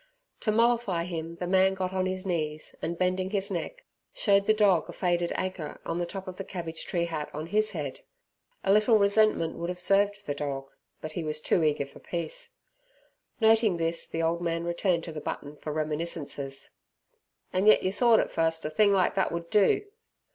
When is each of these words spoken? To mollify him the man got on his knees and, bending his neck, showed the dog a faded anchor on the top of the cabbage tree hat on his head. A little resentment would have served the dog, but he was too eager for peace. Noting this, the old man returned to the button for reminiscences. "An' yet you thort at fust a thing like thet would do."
To 0.39 0.51
mollify 0.51 1.03
him 1.03 1.35
the 1.35 1.45
man 1.45 1.75
got 1.75 1.93
on 1.93 2.07
his 2.07 2.25
knees 2.25 2.73
and, 2.81 2.97
bending 2.97 3.29
his 3.29 3.51
neck, 3.51 3.85
showed 4.15 4.47
the 4.47 4.51
dog 4.55 4.89
a 4.89 4.93
faded 4.93 5.31
anchor 5.35 5.79
on 5.85 5.99
the 5.99 6.07
top 6.07 6.27
of 6.27 6.37
the 6.37 6.43
cabbage 6.43 6.85
tree 6.85 7.05
hat 7.05 7.29
on 7.35 7.45
his 7.45 7.73
head. 7.73 7.99
A 8.63 8.73
little 8.73 8.97
resentment 8.97 9.57
would 9.57 9.69
have 9.69 9.77
served 9.77 10.25
the 10.25 10.33
dog, 10.33 10.71
but 11.01 11.11
he 11.11 11.23
was 11.23 11.39
too 11.39 11.63
eager 11.63 11.85
for 11.85 11.99
peace. 11.99 12.55
Noting 13.39 13.77
this, 13.77 14.07
the 14.07 14.23
old 14.23 14.41
man 14.41 14.63
returned 14.63 15.03
to 15.03 15.11
the 15.11 15.21
button 15.21 15.55
for 15.57 15.71
reminiscences. 15.71 16.71
"An' 17.53 17.67
yet 17.67 17.83
you 17.83 17.93
thort 17.93 18.19
at 18.19 18.31
fust 18.31 18.65
a 18.65 18.71
thing 18.71 18.91
like 18.93 19.13
thet 19.13 19.31
would 19.31 19.51
do." 19.51 19.85